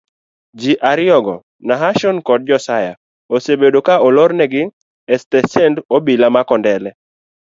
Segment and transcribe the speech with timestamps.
[0.59, 1.35] ji ariyogo
[1.67, 2.97] nahason kod josiah
[3.35, 4.63] osebedo ka olornegi
[5.15, 6.91] estesend obila ma kondele